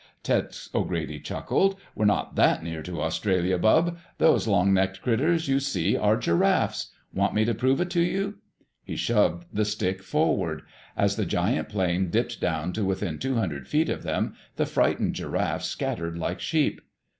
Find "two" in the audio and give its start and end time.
13.19-13.35